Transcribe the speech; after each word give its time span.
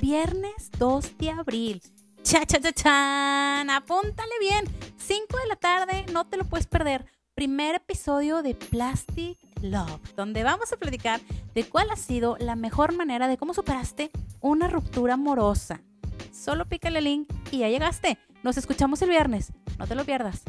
viernes 0.00 0.70
2 0.78 1.18
de 1.18 1.30
abril. 1.30 1.82
Cha, 2.22 2.44
cha, 2.46 2.60
cha, 2.60 2.72
chan. 2.72 3.70
Apúntale 3.70 4.32
bien. 4.40 4.64
5 4.96 5.38
de 5.38 5.46
la 5.48 5.56
tarde, 5.56 6.06
no 6.12 6.26
te 6.26 6.36
lo 6.36 6.44
puedes 6.44 6.66
perder. 6.66 7.04
Primer 7.34 7.76
episodio 7.76 8.42
de 8.42 8.54
Plastic 8.54 9.38
Love, 9.62 10.14
donde 10.16 10.42
vamos 10.42 10.72
a 10.72 10.76
platicar 10.76 11.20
de 11.54 11.64
cuál 11.64 11.90
ha 11.90 11.96
sido 11.96 12.36
la 12.38 12.56
mejor 12.56 12.94
manera 12.94 13.28
de 13.28 13.36
cómo 13.36 13.54
superaste 13.54 14.10
una 14.40 14.68
ruptura 14.68 15.14
amorosa. 15.14 15.80
Solo 16.32 16.66
pícale 16.66 16.98
el 16.98 17.04
link 17.04 17.32
y 17.50 17.58
ya 17.58 17.68
llegaste. 17.68 18.18
Nos 18.42 18.56
escuchamos 18.56 19.02
el 19.02 19.10
viernes. 19.10 19.52
No 19.78 19.86
te 19.86 19.94
lo 19.94 20.04
pierdas. 20.04 20.42